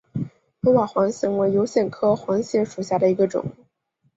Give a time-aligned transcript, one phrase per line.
[0.63, 3.45] 欧瓦黄藓为油藓科黄藓属下的一个种。